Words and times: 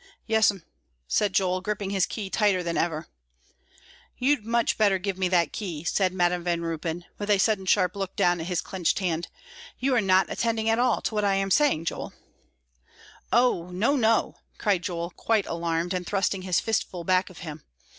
"Yes'm," 0.25 0.63
said 1.07 1.31
Joel, 1.31 1.61
gripping 1.61 1.91
his 1.91 2.07
key 2.07 2.31
tighter 2.31 2.63
than 2.63 2.75
ever. 2.75 3.05
"You'd 4.17 4.43
much 4.43 4.75
better 4.75 4.97
give 4.97 5.15
me 5.15 5.27
that 5.27 5.53
key," 5.53 5.83
said 5.83 6.11
Madam 6.11 6.43
Van 6.43 6.61
Ruypen, 6.61 7.05
with 7.19 7.29
a 7.29 7.37
sudden 7.37 7.67
sharp 7.67 7.95
look 7.95 8.15
down 8.15 8.41
at 8.41 8.47
his 8.47 8.61
clenched 8.61 8.97
hand; 8.97 9.27
"you 9.77 9.93
are 9.93 10.01
not 10.01 10.25
attending 10.27 10.67
at 10.71 10.79
all 10.79 11.01
to 11.01 11.13
what 11.13 11.23
I 11.23 11.35
am 11.35 11.51
saying, 11.51 11.85
Joel." 11.85 12.13
"Oh, 13.31 13.69
no, 13.69 13.95
no," 13.95 14.37
cried 14.57 14.81
Joel, 14.81 15.11
quite 15.11 15.45
alarmed, 15.45 15.93
and 15.93 16.03
thrusting 16.03 16.41
his 16.41 16.59
fistful 16.59 17.03
back 17.03 17.29
of 17.29 17.37
him. 17.45 17.63